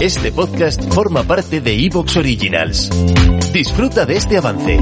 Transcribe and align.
Este 0.00 0.32
podcast 0.32 0.92
forma 0.92 1.22
parte 1.22 1.60
de 1.60 1.86
Evox 1.86 2.16
Originals. 2.16 2.90
Disfruta 3.52 4.04
de 4.04 4.16
este 4.16 4.36
avance. 4.36 4.80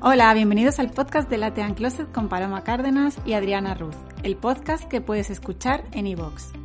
Hola, 0.00 0.32
bienvenidos 0.34 0.78
al 0.78 0.90
podcast 0.90 1.28
de 1.30 1.38
Latean 1.38 1.74
Closet 1.74 2.12
con 2.12 2.28
Paloma 2.28 2.62
Cárdenas 2.62 3.16
y 3.24 3.32
Adriana 3.32 3.74
Ruz, 3.74 3.96
el 4.22 4.36
podcast 4.36 4.84
que 4.84 5.00
puedes 5.00 5.30
escuchar 5.30 5.84
en 5.92 6.06
iVoox. 6.08 6.63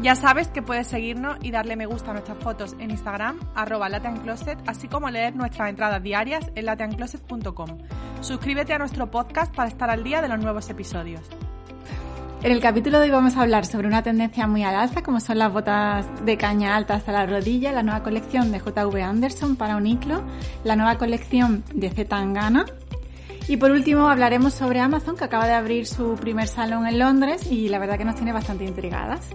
Ya 0.00 0.14
sabes 0.14 0.46
que 0.46 0.62
puedes 0.62 0.86
seguirnos 0.86 1.38
y 1.42 1.50
darle 1.50 1.74
me 1.74 1.86
gusta 1.86 2.10
a 2.10 2.14
nuestras 2.14 2.38
fotos 2.38 2.76
en 2.78 2.92
Instagram, 2.92 3.40
arroba 3.56 3.88
lateancloset, 3.88 4.56
así 4.68 4.86
como 4.86 5.10
leer 5.10 5.34
nuestras 5.34 5.70
entradas 5.70 6.00
diarias 6.00 6.52
en 6.54 6.66
lateancloset.com. 6.66 7.78
Suscríbete 8.20 8.72
a 8.74 8.78
nuestro 8.78 9.10
podcast 9.10 9.52
para 9.52 9.68
estar 9.68 9.90
al 9.90 10.04
día 10.04 10.22
de 10.22 10.28
los 10.28 10.38
nuevos 10.38 10.70
episodios. 10.70 11.22
En 12.44 12.52
el 12.52 12.60
capítulo 12.60 13.00
de 13.00 13.06
hoy 13.06 13.10
vamos 13.10 13.36
a 13.36 13.42
hablar 13.42 13.66
sobre 13.66 13.88
una 13.88 14.04
tendencia 14.04 14.46
muy 14.46 14.62
al 14.62 14.76
alza, 14.76 15.02
como 15.02 15.18
son 15.18 15.38
las 15.38 15.52
botas 15.52 16.06
de 16.24 16.36
caña 16.36 16.76
alta 16.76 16.94
hasta 16.94 17.10
la 17.10 17.26
rodilla, 17.26 17.72
la 17.72 17.82
nueva 17.82 18.04
colección 18.04 18.52
de 18.52 18.60
JV 18.60 19.02
Anderson 19.02 19.56
para 19.56 19.76
Uniclo, 19.76 20.22
la 20.62 20.76
nueva 20.76 20.96
colección 20.96 21.64
de 21.74 21.90
Z 21.90 22.08
Tangana. 22.08 22.66
Y 23.48 23.56
por 23.56 23.72
último 23.72 24.08
hablaremos 24.08 24.54
sobre 24.54 24.78
Amazon, 24.78 25.16
que 25.16 25.24
acaba 25.24 25.48
de 25.48 25.54
abrir 25.54 25.86
su 25.86 26.14
primer 26.14 26.46
salón 26.46 26.86
en 26.86 27.00
Londres 27.00 27.50
y 27.50 27.68
la 27.68 27.80
verdad 27.80 27.98
que 27.98 28.04
nos 28.04 28.14
tiene 28.14 28.32
bastante 28.32 28.64
intrigadas. 28.64 29.30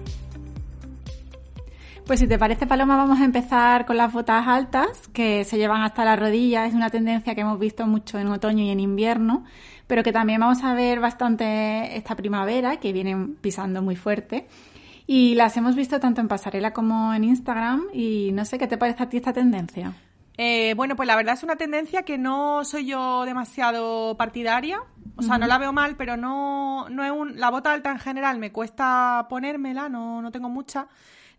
Pues 2.06 2.20
si 2.20 2.28
te 2.28 2.38
parece, 2.38 2.68
Paloma, 2.68 2.98
vamos 2.98 3.22
a 3.22 3.26
empezar 3.26 3.86
con 3.86 3.96
las 3.96 4.12
botas 4.12 4.46
altas, 4.48 5.08
que 5.14 5.46
se 5.46 5.58
llevan 5.58 5.84
hasta 5.84 6.04
la 6.04 6.16
rodilla. 6.16 6.66
Es 6.66 6.73
una 6.73 6.90
tendencia 6.90 7.34
que 7.34 7.42
hemos 7.42 7.59
visto 7.59 7.88
mucho 7.88 8.20
en 8.20 8.28
otoño 8.28 8.64
y 8.64 8.70
en 8.70 8.80
invierno 8.80 9.46
pero 9.88 10.04
que 10.04 10.12
también 10.12 10.40
vamos 10.40 10.64
a 10.64 10.74
ver 10.74 11.00
bastante 11.00 11.96
esta 11.98 12.16
primavera, 12.16 12.78
que 12.78 12.94
vienen 12.94 13.36
pisando 13.36 13.81
muy 13.81 13.96
fuerte. 13.96 14.48
Y 15.06 15.36
las 15.36 15.58
hemos 15.58 15.76
visto 15.76 16.00
tanto 16.00 16.22
en 16.22 16.28
pasarela 16.28 16.72
como 16.72 17.14
en 17.14 17.26
Instagram. 17.26 17.88
Y 17.94 18.31
no 18.34 18.46
sé 18.46 18.58
qué 18.58 18.68
te 18.68 18.78
parece 18.78 19.04
a 19.04 19.09
ti 19.09 19.18
esta 19.18 19.34
tendencia. 19.34 19.94
Eh, 20.38 20.74
bueno, 20.76 20.96
pues 20.96 21.06
la 21.06 21.16
verdad 21.16 21.36
es 21.36 21.44
una 21.44 21.58
tendencia 21.58 22.04
que 22.04 22.18
no 22.18 22.64
soy 22.64 22.88
yo 22.88 23.26
demasiado 23.26 24.16
partidaria. 24.18 24.80
O 25.16 25.22
sea, 25.22 25.38
no 25.38 25.46
la 25.46 25.59
veo 25.59 25.74
mal, 25.74 25.96
pero 25.96 26.18
no, 26.18 26.88
no 26.90 27.04
es 27.04 27.12
un, 27.12 27.40
la 27.40 27.52
bota 27.52 27.72
alta 27.72 27.92
en 27.92 28.00
general 28.00 28.40
me 28.40 28.52
cuesta 28.52 29.28
ponérmela, 29.30 29.88
no, 29.90 30.24
no 30.24 30.31
tengo 30.31 30.50
mucha, 30.50 30.88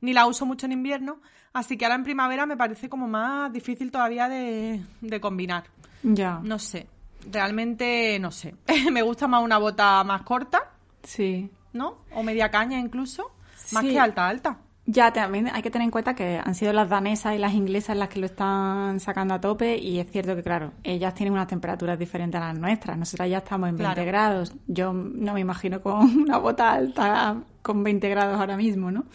ni 0.05 0.13
la 0.13 0.27
uso 0.27 0.47
mucho 0.47 0.67
en 0.67 0.73
invierno. 0.73 1.21
Así 1.53 1.77
que 1.77 1.85
ahora 1.85 1.97
en 1.97 2.05
primavera 2.05 2.47
me 2.47 2.57
parece 2.57 2.89
como 2.89 3.07
más 3.09 3.53
difícil 3.53 3.91
todavía 3.91 4.29
de, 4.29 4.83
de 5.01 5.21
combinar. 5.21 5.65
Ya. 6.03 6.41
No 6.43 6.59
sé 6.59 6.89
realmente 7.31 8.19
no 8.21 8.31
sé. 8.31 8.55
me 8.93 9.03
gusta 9.03 9.27
más 9.27 9.43
una 9.43 9.59
bota 9.59 10.03
más 10.05 10.23
corta. 10.23 10.71
Sí. 11.03 11.51
¿No? 11.73 11.99
O 12.15 12.23
media 12.23 12.51
caña 12.51 12.79
incluso. 12.79 13.31
Más 13.73 13.85
que 13.85 13.99
alta, 13.99 14.29
alta. 14.29 14.59
Ya, 14.87 15.13
también 15.13 15.49
hay 15.49 15.63
que 15.63 15.71
tener 15.71 15.87
en 15.87 15.91
cuenta 15.91 16.15
que 16.15 16.39
han 16.45 16.55
sido 16.55 16.75
las 16.75 16.91
danesas 16.91 17.35
y 17.35 17.39
las 17.39 17.55
inglesas 17.55 17.97
las 17.97 18.11
que 18.11 18.21
lo 18.21 18.27
están 18.27 19.01
sacando 19.01 19.33
a 19.33 19.41
tope 19.41 19.79
y 19.79 19.99
es 19.99 20.11
cierto 20.11 20.37
que, 20.37 20.43
claro, 20.43 20.73
ellas 20.83 21.15
tienen 21.15 21.33
unas 21.33 21.47
temperaturas 21.47 21.99
diferentes 21.99 22.39
a 22.39 22.49
las 22.49 22.59
nuestras. 22.59 22.99
Nosotras 22.99 23.31
ya 23.31 23.39
estamos 23.39 23.71
en 23.71 23.79
20 23.79 24.05
grados. 24.05 24.53
Yo 24.67 24.93
no 24.93 25.33
me 25.33 25.41
imagino 25.41 25.81
con 25.81 26.17
una 26.23 26.37
bota 26.37 26.73
alta 26.73 27.37
con 27.63 27.83
20 27.83 28.09
grados 28.11 28.39
ahora 28.39 28.59
mismo, 28.59 28.91
¿no? 28.91 29.07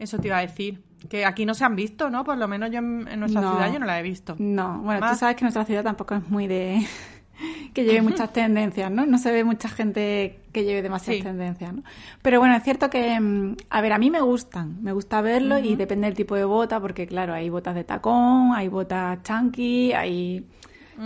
Eso 0.00 0.18
te 0.18 0.28
iba 0.28 0.38
a 0.38 0.40
decir. 0.40 0.82
Que 1.08 1.24
aquí 1.24 1.46
no 1.46 1.54
se 1.54 1.64
han 1.64 1.76
visto, 1.76 2.10
¿no? 2.10 2.24
Por 2.24 2.36
lo 2.38 2.48
menos 2.48 2.70
yo 2.70 2.78
en, 2.78 3.04
nuestra 3.20 3.40
ciudad 3.40 3.72
yo 3.72 3.78
no 3.78 3.86
la 3.86 4.00
he 4.00 4.02
visto. 4.02 4.34
No, 4.38 4.80
bueno, 4.80 5.08
tú 5.10 5.16
sabes 5.16 5.36
que 5.36 5.42
nuestra 5.42 5.64
ciudad 5.64 5.82
tampoco 5.84 6.14
es 6.14 6.28
muy 6.28 6.46
de 6.46 6.86
que 7.74 7.84
lleve 7.84 8.02
muchas 8.02 8.32
tendencias, 8.34 8.90
¿no? 8.90 9.06
No 9.06 9.18
se 9.18 9.30
ve 9.30 9.44
mucha 9.44 9.68
gente 9.68 10.40
que 10.52 10.64
lleve 10.64 10.82
demasiadas 10.82 11.22
tendencias, 11.22 11.72
¿no? 11.74 11.82
Pero 12.22 12.38
bueno, 12.40 12.56
es 12.56 12.62
cierto 12.62 12.90
que, 12.90 13.18
mm, 13.20 13.56
a 13.68 13.80
ver, 13.80 13.92
a 13.92 13.98
mí 13.98 14.10
me 14.10 14.20
gustan, 14.20 14.82
me 14.82 14.92
gusta 14.92 15.20
verlo 15.20 15.58
y 15.58 15.76
depende 15.76 16.06
del 16.06 16.16
tipo 16.16 16.34
de 16.34 16.44
bota, 16.44 16.80
porque 16.80 17.06
claro, 17.06 17.34
hay 17.34 17.50
botas 17.50 17.74
de 17.74 17.84
tacón, 17.84 18.52
hay 18.54 18.68
botas 18.68 19.22
chunky, 19.22 19.92
hay, 19.92 20.46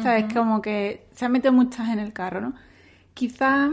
¿sabes? 0.03 0.33
Como 0.33 0.63
que 0.63 1.07
se 1.15 1.25
han 1.25 1.33
metido 1.33 1.53
muchas 1.53 1.89
en 1.89 1.99
el 1.99 2.13
carro, 2.13 2.41
¿no? 2.41 2.55
Quizá 3.13 3.71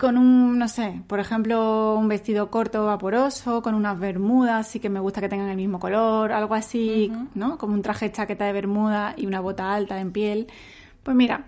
con 0.00 0.16
un, 0.16 0.58
no 0.58 0.66
sé, 0.66 1.02
por 1.06 1.20
ejemplo, 1.20 1.94
un 1.94 2.08
vestido 2.08 2.50
corto 2.50 2.86
vaporoso, 2.86 3.60
con 3.60 3.74
unas 3.74 3.98
bermudas, 3.98 4.66
sí 4.66 4.80
que 4.80 4.88
me 4.88 4.98
gusta 4.98 5.20
que 5.20 5.28
tengan 5.28 5.50
el 5.50 5.56
mismo 5.58 5.78
color, 5.78 6.32
algo 6.32 6.54
así, 6.54 7.12
¿no? 7.34 7.58
Como 7.58 7.74
un 7.74 7.82
traje 7.82 8.10
chaqueta 8.10 8.46
de 8.46 8.54
bermuda 8.54 9.14
y 9.18 9.26
una 9.26 9.40
bota 9.40 9.74
alta 9.74 10.00
en 10.00 10.10
piel. 10.10 10.46
Pues 11.02 11.14
mira, 11.14 11.44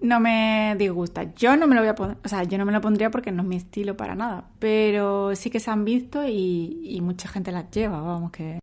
no 0.00 0.20
me 0.20 0.76
disgusta. 0.78 1.34
Yo 1.34 1.56
no 1.56 1.66
me 1.66 1.74
lo 1.74 1.80
voy 1.80 1.88
a 1.88 1.94
poner, 1.94 2.18
o 2.22 2.28
sea, 2.28 2.44
yo 2.44 2.58
no 2.58 2.66
me 2.66 2.72
lo 2.72 2.82
pondría 2.82 3.10
porque 3.10 3.32
no 3.32 3.42
es 3.42 3.48
mi 3.48 3.56
estilo 3.56 3.96
para 3.96 4.14
nada, 4.14 4.44
pero 4.58 5.34
sí 5.34 5.48
que 5.48 5.58
se 5.58 5.70
han 5.70 5.86
visto 5.86 6.22
y, 6.28 7.00
mucha 7.02 7.28
gente 7.28 7.50
las 7.50 7.70
lleva, 7.70 8.02
vamos 8.02 8.30
que. 8.30 8.60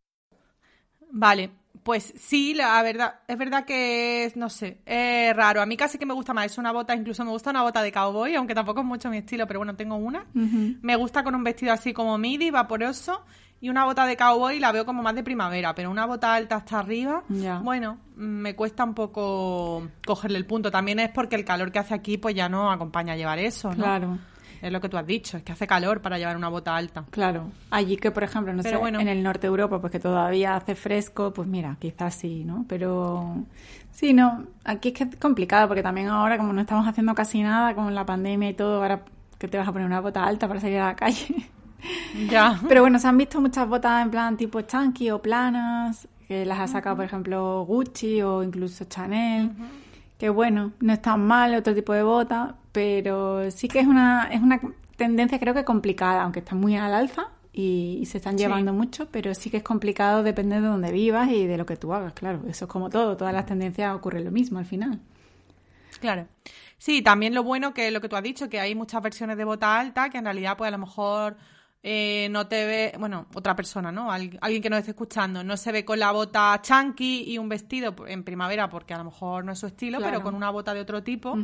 Vale, 1.12 1.50
pues 1.82 2.14
sí, 2.16 2.54
la 2.54 2.82
verdad, 2.84 3.16
es 3.28 3.38
verdad 3.38 3.66
que 3.66 4.26
es, 4.26 4.36
no 4.38 4.50
sé, 4.50 4.80
es 4.86 5.36
raro. 5.36 5.62
A 5.62 5.66
mí 5.66 5.76
casi 5.76 5.98
que 5.98 6.06
me 6.06 6.14
gusta 6.14 6.34
más, 6.34 6.46
es 6.46 6.58
una 6.58 6.72
bota, 6.72 6.96
incluso 6.96 7.26
me 7.26 7.32
gusta 7.32 7.50
una 7.50 7.64
bota 7.64 7.82
de 7.82 7.92
cowboy, 7.92 8.36
aunque 8.36 8.54
tampoco 8.54 8.82
es 8.82 8.86
mucho 8.86 9.10
mi 9.10 9.18
estilo, 9.18 9.48
pero 9.48 9.60
bueno, 9.60 9.76
tengo 9.76 9.96
una. 9.96 10.26
Me 10.34 10.96
gusta 10.96 11.24
con 11.24 11.36
un 11.36 11.44
vestido 11.44 11.74
así 11.74 11.92
como 11.92 12.18
midi, 12.18 12.52
vaporoso, 12.52 13.26
y 13.60 13.70
una 13.70 13.86
bota 13.86 14.06
de 14.06 14.16
cowboy 14.16 14.60
la 14.60 14.72
veo 14.72 14.86
como 14.86 15.02
más 15.02 15.16
de 15.16 15.24
primavera, 15.24 15.74
pero 15.74 15.90
una 15.90 16.06
bota 16.06 16.34
alta 16.36 16.58
hasta 16.58 16.80
arriba, 16.80 17.24
bueno, 17.64 17.98
me 18.16 18.56
cuesta 18.56 18.84
un 18.84 18.94
poco 18.94 19.88
cogerle 20.06 20.38
el 20.38 20.46
punto. 20.46 20.70
También 20.70 21.00
es 21.00 21.10
porque 21.10 21.36
el 21.36 21.44
calor 21.46 21.72
que 21.72 21.80
hace 21.80 21.94
aquí 21.94 22.18
pues 22.18 22.36
ya 22.36 22.50
no 22.50 22.72
acompaña 22.72 23.14
a 23.14 23.16
llevar 23.16 23.40
eso, 23.40 23.70
¿no? 23.70 23.84
Claro. 23.84 24.18
Es 24.64 24.72
lo 24.72 24.80
que 24.80 24.88
tú 24.88 24.96
has 24.96 25.06
dicho, 25.06 25.36
es 25.36 25.44
que 25.44 25.52
hace 25.52 25.68
calor 25.68 26.02
para 26.02 26.18
llevar 26.18 26.38
una 26.38 26.48
bota 26.48 26.74
alta. 26.74 27.04
Claro. 27.10 27.52
Allí 27.70 27.98
que, 27.98 28.12
por 28.12 28.24
ejemplo, 28.24 28.54
no 28.54 28.64
sé, 28.64 28.74
en 28.74 29.10
el 29.10 29.22
norte 29.22 29.42
de 29.42 29.48
Europa, 29.48 29.82
pues 29.82 29.92
que 29.92 30.00
todavía 30.00 30.56
hace 30.56 30.74
fresco, 30.74 31.34
pues 31.34 31.50
mira, 31.50 31.76
quizás 31.82 32.16
sí, 32.16 32.46
¿no? 32.46 32.64
Pero 32.70 33.44
sí, 33.92 34.14
no, 34.14 34.46
aquí 34.64 34.90
es 34.90 34.94
que 34.94 35.04
es 35.04 35.16
complicado, 35.18 35.68
porque 35.68 35.84
también 35.84 36.08
ahora, 36.08 36.38
como 36.38 36.54
no 36.54 36.62
estamos 36.62 36.88
haciendo 36.88 37.14
casi 37.14 37.44
nada 37.44 37.76
con 37.76 37.94
la 37.94 38.06
pandemia 38.06 38.52
y 38.52 38.54
todo, 38.54 38.82
ahora 38.82 39.02
que 39.38 39.50
te 39.50 39.58
vas 39.58 39.68
a 39.68 39.74
poner 39.74 39.86
una 39.86 40.00
bota 40.00 40.24
alta 40.24 40.48
para 40.48 40.62
salir 40.62 40.78
a 40.80 40.88
la 40.88 40.96
calle. 40.96 41.28
Ya. 42.30 42.58
Pero 42.70 42.80
bueno, 42.80 42.98
se 42.98 43.10
han 43.10 43.18
visto 43.18 43.42
muchas 43.42 43.68
botas 43.68 44.02
en 44.02 44.10
plan 44.10 44.38
tipo 44.38 44.62
chunky 44.62 45.12
o 45.12 45.22
planas, 45.22 46.08
que 46.30 46.46
las 46.46 46.60
ha 46.60 46.68
sacado, 46.68 46.96
por 46.96 47.04
ejemplo, 47.04 47.66
Gucci 47.66 48.22
o 48.22 48.42
incluso 48.42 48.86
Chanel. 48.86 49.52
Que 50.18 50.30
bueno, 50.30 50.72
no 50.80 50.94
es 50.94 51.02
tan 51.02 51.28
mal 51.28 51.54
otro 51.56 51.76
tipo 51.76 51.92
de 51.92 52.04
bota, 52.04 52.56
pero 52.74 53.50
sí 53.52 53.70
que 53.70 53.80
es 53.80 53.88
una, 53.88 54.28
es 54.32 54.42
una 54.42 54.60
tendencia 54.98 55.40
creo 55.40 55.54
que 55.54 55.64
complicada, 55.64 56.24
aunque 56.24 56.40
está 56.40 56.56
muy 56.56 56.76
al 56.76 56.94
alza 56.94 57.30
y, 57.54 58.04
se 58.08 58.18
están 58.18 58.38
llevando 58.38 58.74
mucho, 58.74 59.08
pero 59.12 59.34
sí 59.34 59.50
que 59.50 59.58
es 59.58 59.64
complicado 59.64 60.24
depende 60.24 60.60
de 60.60 60.68
dónde 60.68 60.92
vivas 60.92 61.30
y 61.30 61.46
de 61.46 61.58
lo 61.58 61.66
que 61.66 61.78
tú 61.78 61.94
hagas, 61.94 62.14
claro. 62.14 62.42
Eso 62.50 62.66
es 62.66 62.72
como 62.72 62.90
todo, 62.90 63.16
todas 63.16 63.34
las 63.34 63.46
tendencias 63.46 63.96
ocurren 63.96 64.26
lo 64.26 64.32
mismo 64.32 64.60
al 64.60 64.66
final. 64.66 65.00
Claro. 66.02 66.28
Sí, 66.80 67.02
también 67.02 67.34
lo 67.34 67.44
bueno 67.44 67.74
que 67.74 67.92
lo 67.92 68.02
que 68.02 68.10
tú 68.10 68.16
has 68.16 68.24
dicho, 68.24 68.50
que 68.50 68.60
hay 68.60 68.76
muchas 68.76 69.02
versiones 69.02 69.38
de 69.38 69.46
bota 69.46 69.80
alta 69.80 70.10
que 70.10 70.18
en 70.18 70.26
realidad 70.26 70.58
pues 70.58 70.68
a 70.68 70.72
lo 70.72 70.80
mejor 70.80 71.38
eh, 71.86 72.30
no 72.32 72.48
te 72.48 72.66
ve, 72.66 72.94
bueno, 72.98 73.28
otra 73.36 73.58
persona, 73.58 73.92
¿no? 73.92 74.10
alguien 74.10 74.62
que 74.62 74.70
nos 74.70 74.80
esté 74.80 74.92
escuchando, 74.92 75.44
no 75.44 75.58
se 75.58 75.70
ve 75.74 75.84
con 75.84 76.00
la 76.00 76.14
bota 76.14 76.58
chunky 76.62 77.26
y 77.28 77.38
un 77.38 77.50
vestido 77.50 77.94
en 78.08 78.24
primavera 78.24 78.70
porque 78.70 78.94
a 78.94 78.98
lo 79.00 79.04
mejor 79.04 79.44
no 79.44 79.52
es 79.52 79.60
su 79.60 79.68
estilo, 79.68 80.00
pero 80.00 80.24
con 80.24 80.34
una 80.34 80.50
bota 80.50 80.74
de 80.74 80.80
otro 80.80 81.04
tipo, 81.04 81.38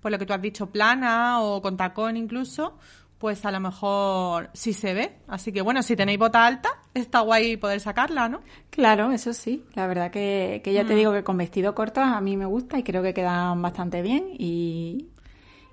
pues 0.00 0.10
lo 0.10 0.18
que 0.18 0.26
tú 0.26 0.32
has 0.32 0.42
dicho, 0.42 0.66
plana 0.66 1.40
o 1.40 1.62
con 1.62 1.76
tacón 1.76 2.16
incluso, 2.16 2.78
pues 3.18 3.44
a 3.46 3.52
lo 3.52 3.60
mejor 3.60 4.50
sí 4.54 4.72
se 4.72 4.92
ve. 4.92 5.18
Así 5.28 5.52
que 5.52 5.62
bueno, 5.62 5.84
si 5.84 5.94
tenéis 5.94 6.18
bota 6.18 6.44
alta, 6.44 6.68
está 6.92 7.20
guay 7.20 7.56
poder 7.56 7.78
sacarla, 7.78 8.28
¿no? 8.28 8.40
Claro, 8.70 9.12
eso 9.12 9.32
sí. 9.32 9.64
La 9.74 9.86
verdad 9.86 10.10
que, 10.10 10.60
ya 10.64 10.84
te 10.84 10.94
mm. 10.94 10.96
digo 10.96 11.12
que 11.12 11.22
con 11.22 11.36
vestido 11.36 11.76
corto 11.76 12.00
a 12.00 12.20
mí 12.20 12.36
me 12.36 12.46
gusta 12.46 12.76
y 12.76 12.82
creo 12.82 13.04
que 13.04 13.14
quedan 13.14 13.62
bastante 13.62 14.02
bien 14.02 14.30
y, 14.36 15.10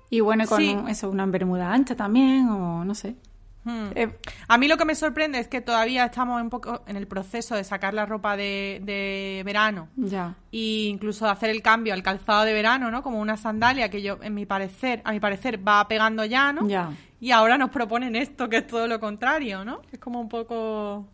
y 0.08 0.20
bueno, 0.20 0.46
con 0.46 0.88
eso, 0.88 1.10
una 1.10 1.26
bermuda 1.26 1.72
ancha 1.72 1.96
también 1.96 2.48
o 2.48 2.84
no 2.84 2.94
sé. 2.94 3.16
Hmm. 3.64 3.86
Eh, 3.94 4.08
A 4.48 4.58
mí 4.58 4.68
lo 4.68 4.76
que 4.76 4.84
me 4.84 4.94
sorprende 4.94 5.38
es 5.38 5.48
que 5.48 5.60
todavía 5.60 6.04
estamos 6.04 6.40
un 6.40 6.50
poco 6.50 6.82
en 6.86 6.96
el 6.96 7.06
proceso 7.06 7.54
de 7.56 7.64
sacar 7.64 7.94
la 7.94 8.04
ropa 8.06 8.36
de, 8.36 8.80
de 8.84 9.42
verano 9.44 9.88
ya. 9.96 10.34
e 10.52 10.86
incluso 10.88 11.24
de 11.24 11.30
hacer 11.32 11.50
el 11.50 11.62
cambio 11.62 11.94
al 11.94 12.02
calzado 12.02 12.44
de 12.44 12.52
verano, 12.52 12.90
¿no? 12.90 13.02
Como 13.02 13.20
una 13.20 13.36
sandalia 13.36 13.88
que 13.88 14.02
yo, 14.02 14.18
en 14.22 14.34
mi 14.34 14.44
parecer, 14.46 15.00
a 15.04 15.12
mi 15.12 15.20
parecer, 15.20 15.66
va 15.66 15.86
pegando 15.88 16.24
ya, 16.24 16.52
¿no? 16.52 16.68
Ya. 16.68 16.92
Y 17.20 17.30
ahora 17.30 17.56
nos 17.56 17.70
proponen 17.70 18.16
esto, 18.16 18.48
que 18.50 18.58
es 18.58 18.66
todo 18.66 18.86
lo 18.86 19.00
contrario, 19.00 19.64
¿no? 19.64 19.80
Es 19.90 19.98
como 19.98 20.20
un 20.20 20.28
poco... 20.28 21.08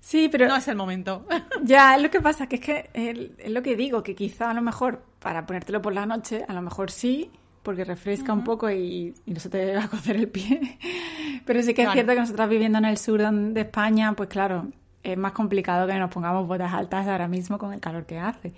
Sí, 0.00 0.28
pero 0.30 0.46
No 0.46 0.56
es 0.56 0.68
el 0.68 0.76
momento. 0.76 1.24
ya 1.62 1.96
es 1.96 2.02
lo 2.02 2.10
que 2.10 2.20
pasa, 2.20 2.46
que 2.46 2.56
es 2.56 2.60
que 2.60 2.90
es, 2.92 3.18
es 3.38 3.50
lo 3.50 3.62
que 3.62 3.74
digo, 3.74 4.02
que 4.02 4.14
quizá 4.14 4.50
a 4.50 4.54
lo 4.54 4.60
mejor 4.60 5.02
para 5.20 5.46
ponértelo 5.46 5.80
por 5.80 5.94
la 5.94 6.04
noche, 6.04 6.44
a 6.46 6.52
lo 6.52 6.60
mejor 6.60 6.90
sí, 6.90 7.30
porque 7.64 7.84
refresca 7.84 8.32
un 8.32 8.44
poco 8.44 8.70
y, 8.70 9.12
y 9.26 9.32
no 9.32 9.40
se 9.40 9.48
te 9.48 9.74
va 9.74 9.84
a 9.84 9.88
cocer 9.88 10.14
el 10.16 10.28
pie. 10.28 10.78
Pero 11.44 11.62
sí 11.62 11.74
que 11.74 11.82
es 11.82 11.90
cierto 11.92 12.12
que 12.12 12.20
nosotras 12.20 12.48
viviendo 12.48 12.78
en 12.78 12.84
el 12.84 12.96
sur 12.98 13.20
de 13.20 13.60
España, 13.60 14.12
pues 14.12 14.28
claro, 14.28 14.68
es 15.02 15.18
más 15.18 15.32
complicado 15.32 15.86
que 15.86 15.94
nos 15.94 16.10
pongamos 16.10 16.46
botas 16.46 16.72
altas 16.72 17.06
ahora 17.08 17.26
mismo 17.26 17.58
con 17.58 17.72
el 17.72 17.80
calor 17.80 18.06
que 18.06 18.18
hace. 18.18 18.52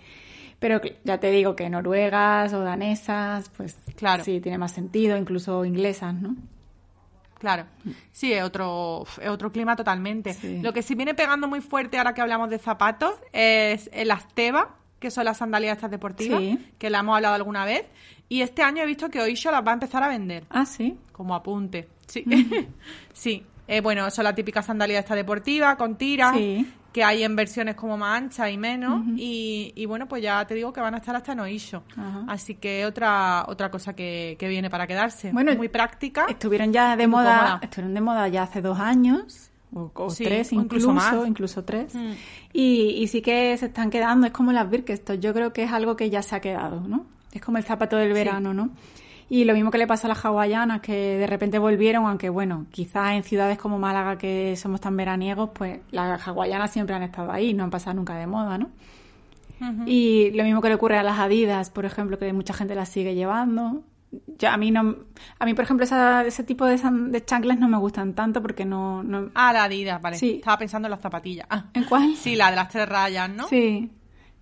Pero 0.58 0.80
ya 1.04 1.18
te 1.18 1.30
digo 1.30 1.54
que 1.56 1.68
noruegas 1.68 2.52
o 2.52 2.60
danesas, 2.60 3.50
pues 3.56 3.76
Claro. 3.96 4.24
sí, 4.24 4.40
tiene 4.40 4.58
más 4.58 4.72
sentido, 4.72 5.16
incluso 5.16 5.64
inglesas, 5.64 6.14
¿no? 6.14 6.36
Claro, 7.38 7.66
sí, 8.12 8.32
es 8.32 8.42
otro, 8.42 9.04
es 9.20 9.28
otro 9.28 9.52
clima 9.52 9.76
totalmente. 9.76 10.32
Sí. 10.32 10.60
Lo 10.62 10.72
que 10.72 10.82
sí 10.82 10.94
viene 10.94 11.12
pegando 11.14 11.46
muy 11.48 11.60
fuerte 11.60 11.98
ahora 11.98 12.14
que 12.14 12.22
hablamos 12.22 12.48
de 12.48 12.58
zapatos 12.58 13.12
es 13.32 13.90
el 13.92 14.10
Asteva, 14.10 14.76
que 14.98 15.10
son 15.10 15.24
las 15.24 15.36
sandalias 15.38 15.76
estas 15.76 15.90
deportivas, 15.90 16.40
Sí. 16.40 16.58
que 16.78 16.90
la 16.90 17.00
hemos 17.00 17.16
hablado 17.16 17.34
alguna 17.34 17.64
vez. 17.64 17.84
Y 18.28 18.40
este 18.42 18.62
año 18.62 18.82
he 18.82 18.86
visto 18.86 19.08
que 19.08 19.20
Oisho 19.20 19.50
las 19.50 19.64
va 19.64 19.70
a 19.70 19.74
empezar 19.74 20.02
a 20.02 20.08
vender, 20.08 20.44
Ah, 20.50 20.66
sí. 20.66 20.96
como 21.12 21.34
apunte. 21.34 21.88
Sí, 22.06 22.24
sí. 23.12 23.44
Eh, 23.68 23.80
bueno, 23.80 24.08
son 24.10 24.24
la 24.24 24.34
típica 24.34 24.62
sandalia 24.62 25.00
esta 25.00 25.14
deportiva, 25.16 25.76
con 25.76 25.96
tira, 25.96 26.32
Sí. 26.34 26.64
que 26.92 27.02
hay 27.04 27.24
en 27.24 27.34
versiones 27.36 27.74
como 27.74 27.96
más 27.98 28.16
anchas 28.22 28.50
y 28.50 28.56
menos. 28.56 29.02
y, 29.16 29.72
y 29.74 29.86
bueno, 29.86 30.06
pues 30.08 30.22
ya 30.22 30.46
te 30.46 30.54
digo 30.54 30.72
que 30.72 30.80
van 30.80 30.94
a 30.94 30.98
estar 30.98 31.14
hasta 31.16 31.32
en 31.32 31.40
Oisho. 31.40 31.82
Así 32.28 32.54
que 32.54 32.86
otra 32.86 33.44
otra 33.48 33.70
cosa 33.70 33.92
que, 33.94 34.36
que 34.38 34.48
viene 34.48 34.70
para 34.70 34.86
quedarse. 34.86 35.30
Bueno, 35.32 35.54
muy 35.56 35.68
práctica. 35.68 36.26
Estuvieron 36.28 36.72
ya 36.72 36.96
de 36.96 37.06
moda, 37.06 37.58
estuvieron 37.62 37.92
de 37.94 38.00
moda 38.00 38.28
ya 38.28 38.44
hace 38.44 38.62
dos 38.62 38.78
años, 38.78 39.50
o, 39.74 39.90
o 39.94 40.10
Sí, 40.10 40.24
tres 40.24 40.52
o 40.52 40.56
incluso, 40.56 41.26
incluso 41.26 41.64
tres. 41.64 41.94
Mm. 41.94 42.12
Y, 42.52 42.90
y 42.98 43.06
sí 43.08 43.22
que 43.22 43.56
se 43.56 43.66
están 43.66 43.90
quedando, 43.90 44.26
es 44.26 44.32
como 44.32 44.52
las 44.52 44.68
Birkenstock, 44.68 45.18
yo 45.18 45.32
creo 45.34 45.52
que 45.52 45.64
es 45.64 45.72
algo 45.72 45.96
que 45.96 46.10
ya 46.10 46.22
se 46.22 46.36
ha 46.36 46.40
quedado, 46.40 46.80
¿no? 46.80 47.06
Es 47.32 47.42
como 47.42 47.58
el 47.58 47.64
zapato 47.64 47.96
del 47.96 48.12
verano, 48.12 48.54
¿no? 48.54 48.70
Y 49.28 49.44
lo 49.44 49.54
mismo 49.54 49.70
que 49.72 49.78
le 49.78 49.88
pasó 49.88 50.06
a 50.06 50.08
las 50.08 50.24
hawaianas, 50.24 50.80
que 50.80 51.18
de 51.18 51.26
repente 51.26 51.58
volvieron, 51.58 52.06
aunque 52.06 52.28
bueno, 52.28 52.66
quizás 52.70 53.12
en 53.12 53.24
ciudades 53.24 53.58
como 53.58 53.78
Málaga, 53.78 54.16
que 54.16 54.54
somos 54.56 54.80
tan 54.80 54.96
veraniegos, 54.96 55.50
pues 55.52 55.80
las 55.90 56.26
hawaianas 56.26 56.70
siempre 56.70 56.94
han 56.94 57.02
estado 57.02 57.32
ahí, 57.32 57.52
no 57.52 57.64
han 57.64 57.70
pasado 57.70 57.96
nunca 57.96 58.14
de 58.16 58.26
moda, 58.26 58.56
¿no? 58.56 58.70
Y 59.86 60.30
lo 60.32 60.44
mismo 60.44 60.60
que 60.60 60.68
le 60.68 60.74
ocurre 60.74 60.98
a 60.98 61.02
las 61.02 61.18
Adidas, 61.18 61.70
por 61.70 61.86
ejemplo, 61.86 62.18
que 62.18 62.30
mucha 62.32 62.52
gente 62.52 62.74
las 62.74 62.90
sigue 62.90 63.14
llevando. 63.14 63.82
Yo, 64.38 64.48
a 64.50 64.56
mí 64.56 64.70
no, 64.70 64.96
a 65.38 65.44
mí 65.44 65.54
por 65.54 65.64
ejemplo 65.64 65.84
esa- 65.84 66.24
ese 66.24 66.44
tipo 66.44 66.64
de, 66.66 66.78
san- 66.78 67.10
de 67.12 67.24
chanclas 67.24 67.58
no 67.58 67.68
me 67.68 67.78
gustan 67.78 68.14
tanto 68.14 68.40
porque 68.42 68.64
no, 68.64 69.02
no 69.02 69.30
Ah, 69.34 69.52
la 69.52 69.64
Adidas, 69.64 70.00
vale. 70.00 70.16
Sí. 70.16 70.36
Estaba 70.36 70.58
pensando 70.58 70.86
en 70.86 70.90
las 70.90 71.00
zapatillas. 71.00 71.46
Ah. 71.50 71.64
¿En 71.74 71.84
cuál? 71.84 72.14
Sí, 72.16 72.36
la 72.36 72.50
de 72.50 72.56
las 72.56 72.68
tres 72.68 72.88
rayas, 72.88 73.28
¿no? 73.30 73.46
Sí, 73.48 73.90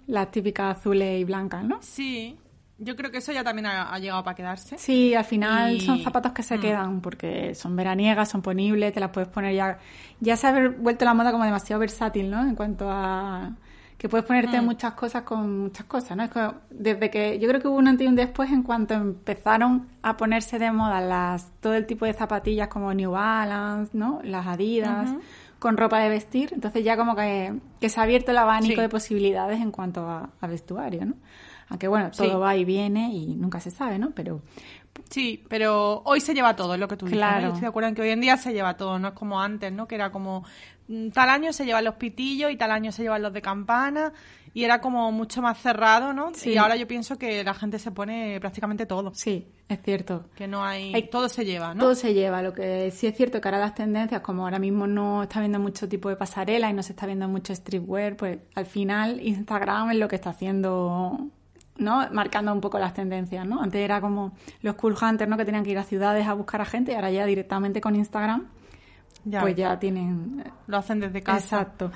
las 0.06 0.31
típicas 0.31 0.76
azules 0.79 1.21
y 1.21 1.25
blancas, 1.25 1.65
¿no? 1.65 1.79
Sí. 1.82 2.38
Yo 2.76 2.97
creo 2.97 3.12
que 3.12 3.19
eso 3.19 3.31
ya 3.31 3.44
también 3.44 3.67
ha, 3.67 3.94
ha 3.94 3.99
llegado 4.00 4.25
para 4.25 4.35
quedarse. 4.35 4.76
Sí, 4.79 5.15
al 5.15 5.25
final 5.25 5.76
Y- 5.76 5.81
son 5.81 6.00
zapatos 6.03 6.32
que 6.32 6.43
se 6.43 6.59
Mm. 6.59 6.61
quedan 6.61 7.00
porque 7.00 7.55
son 7.55 7.76
veraniegas, 7.76 8.29
son 8.29 8.43
ponibles, 8.43 8.93
te 8.93 8.99
las 8.99 9.11
puedes 9.11 9.29
poner 9.29 9.55
ya. 9.55 9.79
Ya 10.19 10.37
se 10.37 10.49
ha 10.49 10.69
vuelto 10.71 11.05
la 11.05 11.15
moda 11.15 11.31
como 11.31 11.44
demasiado 11.44 11.79
versátil, 11.79 12.29
¿no? 12.29 12.43
En 12.43 12.56
cuanto 12.56 12.87
a 12.91 13.53
que 13.99 14.08
puedes 14.08 14.26
ponerte 14.26 14.61
Mm. 14.61 14.64
muchas 14.64 14.93
cosas 14.94 15.23
con 15.23 15.61
muchas 15.62 15.87
cosas, 15.87 16.17
¿no? 16.17 16.25
Es 16.25 16.31
como 16.31 16.55
desde 16.70 17.11
que 17.11 17.38
yo 17.38 17.49
creo 17.49 17.61
que 17.61 17.69
hubo 17.69 17.76
un 17.79 17.88
antes 17.88 18.05
y 18.05 18.08
un 18.08 18.17
después 18.17 18.50
en 18.50 18.62
cuanto 18.62 18.94
empezaron 18.94 19.88
a 20.02 20.17
ponerse 20.17 20.58
de 20.58 20.70
moda 20.73 21.00
las 21.00 21.50
todo 21.61 21.75
el 21.75 21.87
tipo 21.87 22.05
de 22.05 22.12
zapatillas 22.12 22.69
como 22.69 22.93
New 22.93 23.12
Balance, 23.12 23.96
¿no? 23.96 24.20
Las 24.23 24.46
Adidas 24.46 25.11
con 25.58 25.79
ropa 25.79 25.99
de 26.00 26.11
vestir, 26.11 26.50
entonces 26.52 26.85
ya 26.85 26.96
como 26.96 27.17
que, 27.17 27.58
que 27.81 27.88
se 27.88 27.99
ha 27.99 28.02
abierto 28.02 28.32
el 28.32 28.37
abanico 28.38 28.75
Sí. 28.75 28.81
de 28.82 28.88
posibilidades 28.91 29.61
en 29.62 29.70
cuanto 29.70 30.06
a, 30.06 30.29
a 30.38 30.47
vestuario, 30.47 31.06
¿no? 31.06 31.14
Aunque 31.69 31.88
bueno, 31.88 32.11
todo 32.11 32.26
Sí. 32.28 32.34
va 32.34 32.56
y 32.56 32.64
viene 32.64 33.11
y 33.12 33.34
nunca 33.37 33.61
se 33.61 33.70
sabe, 33.70 33.99
¿no? 33.99 34.11
Pero 34.12 34.43
Sí, 35.11 35.44
pero 35.49 36.02
hoy 36.05 36.20
se 36.20 36.34
lleva 36.34 36.55
todo, 36.55 36.75
es 36.75 36.81
lo 36.81 36.87
que 36.88 36.96
tú 36.96 37.06
dices. 37.06 37.20
¿no? 37.20 37.26
Claro. 37.26 37.40
Yo 37.43 37.46
estoy 37.49 37.61
de 37.62 37.66
acuerdo 37.66 37.88
en 37.88 37.94
que 37.96 38.02
hoy 38.02 38.11
en 38.11 38.20
día 38.20 38.37
se 38.37 38.52
lleva 38.52 38.76
todo, 38.76 38.99
no 38.99 39.08
es 39.08 39.14
como 39.14 39.40
antes, 39.40 39.72
¿no? 39.72 39.87
Que 39.88 39.96
era 39.96 40.11
como 40.12 40.44
mm, 40.88 41.08
tal 41.08 41.31
año 41.31 41.52
se 41.52 41.64
llevan 41.66 41.84
los 41.84 41.94
pitillos 41.96 42.50
y 42.52 42.56
tal 42.56 42.70
año 42.70 42.93
se 42.93 43.02
llevan 43.02 43.20
los 43.22 43.32
de 43.32 43.43
campana 43.43 44.12
y 44.55 44.62
era 44.64 44.81
como 44.81 45.11
mucho 45.11 45.43
más 45.43 45.58
cerrado, 45.58 46.12
¿no? 46.12 46.31
Sí. 46.34 46.50
Y 46.52 46.56
ahora 46.58 46.76
yo 46.76 46.87
pienso 46.87 47.19
que 47.19 47.43
la 47.43 47.55
gente 47.55 47.81
se 47.81 47.90
pone 47.90 48.38
prácticamente 48.40 48.87
todo, 48.87 49.12
sí, 49.14 49.49
es 49.69 49.82
cierto. 49.82 50.26
que 50.37 50.46
no 50.46 50.62
hay, 50.64 50.94
Hay- 50.94 51.08
todo 51.11 51.28
se 51.28 51.44
lleva, 51.44 51.75
¿no? 51.75 51.81
Todo 51.81 51.94
se 51.96 52.14
lleva, 52.14 52.40
lo 52.40 52.52
que 52.52 52.90
sí 52.93 53.08
es 53.08 53.16
cierto 53.16 53.40
que 53.40 53.49
ahora 53.49 53.58
las 53.58 53.75
tendencias, 53.75 54.20
como 54.20 54.44
ahora 54.44 54.61
mismo 54.61 54.87
no 54.87 55.25
está 55.25 55.40
viendo 55.40 55.58
mucho 55.58 55.88
tipo 55.88 56.08
de 56.08 56.14
pasarela 56.16 56.70
y 56.70 56.72
no 56.72 56.84
se 56.84 56.93
está 56.93 57.05
viendo 57.06 57.26
mucho 57.28 57.52
streetwear, 57.55 58.16
pues 58.16 58.38
al 58.55 58.66
final 58.66 59.20
Instagram 59.20 59.90
es 59.90 59.96
lo 59.99 60.06
que 60.06 60.14
está 60.16 60.31
haciendo, 60.31 61.19
¿no? 61.79 62.09
Marcando 62.12 62.53
un 62.53 62.61
poco 62.61 62.79
las 62.79 62.94
tendencias, 62.94 63.47
¿no? 63.47 63.61
Antes 63.62 63.81
era 63.81 64.00
como 64.00 64.32
los 64.62 64.75
cool 64.76 64.94
hunters, 65.00 65.29
¿no? 65.31 65.37
Que 65.37 65.44
tenían 65.44 65.65
que 65.65 65.71
ir 65.71 65.79
a 65.79 65.82
ciudades 65.85 66.26
a 66.26 66.35
buscar 66.35 66.61
a 66.61 66.65
gente 66.65 66.93
y 66.93 66.94
ahora 66.94 67.11
ya 67.11 67.26
directamente 67.26 67.81
con 67.81 67.97
Instagram, 67.97 68.44
Ya 69.25 69.41
pues 69.41 69.56
ya 69.56 69.79
tienen 69.79 70.44
Lo 70.67 70.76
hacen 70.76 71.00
desde 71.00 71.23
casa. 71.23 71.38
Exacto. 71.62 71.91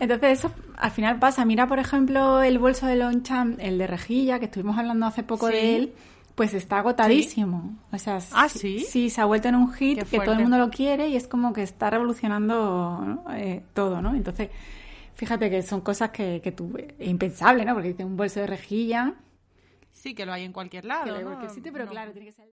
Entonces 0.00 0.38
eso 0.38 0.52
al 0.76 0.90
final 0.90 1.18
pasa. 1.18 1.44
Mira, 1.44 1.66
por 1.66 1.78
ejemplo, 1.78 2.42
el 2.42 2.58
bolso 2.58 2.86
de 2.86 2.96
Longchamp, 2.96 3.58
el 3.60 3.76
de 3.78 3.86
rejilla, 3.86 4.38
que 4.38 4.44
estuvimos 4.46 4.78
hablando 4.78 5.06
hace 5.06 5.22
poco 5.22 5.48
Sí. 5.48 5.52
de 5.54 5.76
él, 5.76 5.92
pues 6.34 6.54
está 6.54 6.78
agotadísimo. 6.78 7.76
O 7.92 7.98
sea, 7.98 8.20
Ah, 8.32 8.48
¿sí? 8.48 8.78
Sí, 8.88 9.10
se 9.10 9.20
ha 9.20 9.24
vuelto 9.26 9.48
en 9.48 9.56
un 9.56 9.72
hit 9.72 10.02
que 10.08 10.20
todo 10.20 10.32
el 10.32 10.40
mundo 10.40 10.56
lo 10.58 10.70
quiere 10.70 11.08
y 11.08 11.16
es 11.16 11.26
como 11.28 11.52
que 11.52 11.62
está 11.62 11.90
revolucionando 11.90 13.04
¿no? 13.04 13.24
Eh, 13.34 13.62
todo, 13.74 14.00
¿no? 14.00 14.14
Entonces, 14.14 14.48
fíjate 15.14 15.50
que 15.50 15.62
son 15.62 15.80
cosas 15.80 16.10
que, 16.10 16.40
que 16.42 16.52
tú, 16.52 16.72
es 16.76 17.08
impensable, 17.08 17.64
¿no? 17.64 17.74
Porque 17.74 17.88
dice 17.88 18.04
un 18.04 18.16
bolso 18.16 18.40
de 18.40 18.46
rejilla, 18.46 19.14
Sí, 19.92 20.14
que 20.14 20.24
lo 20.24 20.32
hay 20.32 20.44
en 20.44 20.52
cualquier 20.52 20.84
lado. 20.84 21.04
que 21.04 21.10
lo 21.10 21.16
hay 21.16 21.22
en 21.22 21.26
¿no? 21.28 21.30
cualquier 21.34 21.54
sitio, 21.54 21.72
pero 21.72 21.84
No. 21.86 21.90
claro, 21.90 22.12
tiene 22.12 22.26
que 22.26 22.32
ser... 22.32 22.46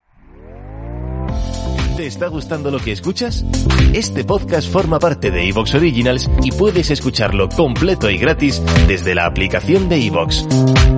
¿Te 1.98 2.08
está 2.08 2.28
gustando 2.28 2.72
lo 2.72 2.80
que 2.80 2.92
escuchas? 2.92 3.46
Este 3.94 4.26
podcast 4.26 4.70
forma 4.70 5.00
parte 5.00 5.32
de 5.32 5.48
Evox 5.48 5.76
Originals 5.76 6.30
y 6.44 6.52
puedes 6.52 6.92
escucharlo 6.92 7.48
completo 7.48 8.10
y 8.10 8.18
gratis 8.18 8.62
desde 8.88 9.16
la 9.16 9.26
aplicación 9.26 9.88
de 9.88 10.06
Evox. 10.06 10.46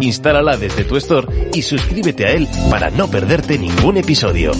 Instálala 0.01 0.57
desde 0.57 0.85
tu 0.85 0.95
store 0.97 1.49
y 1.53 1.61
suscríbete 1.61 2.25
a 2.25 2.31
él 2.31 2.47
para 2.71 2.89
no 2.89 3.07
perderte 3.09 3.59
ningún 3.59 3.97
episodio. 3.97 4.53